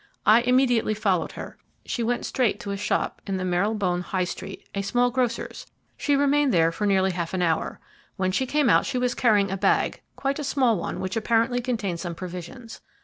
I 0.25 0.41
immediately 0.41 0.95
followed 0.95 1.33
her. 1.33 1.59
She 1.85 2.01
went 2.01 2.25
straight 2.25 2.59
to 2.61 2.71
a 2.71 2.75
shop 2.75 3.21
in 3.27 3.37
the 3.37 3.45
Marylebone 3.45 4.01
High 4.01 4.23
Street 4.23 4.67
a 4.73 4.81
small 4.81 5.11
grocer's. 5.11 5.67
She 5.95 6.15
remained 6.15 6.51
there 6.51 6.71
for 6.71 6.87
nearly 6.87 7.11
half 7.11 7.35
an 7.35 7.43
hour. 7.43 7.79
When 8.17 8.31
she 8.31 8.47
came 8.47 8.67
out 8.67 8.83
she 8.87 8.97
was 8.97 9.13
carrying 9.13 9.51
a 9.51 9.57
bag, 9.57 10.01
quite 10.15 10.39
a 10.39 10.43
small 10.43 10.75
one, 10.79 11.01
which 11.01 11.15
apparently 11.15 11.61
contained 11.61 11.99
some 11.99 12.15
provisions. 12.15 12.81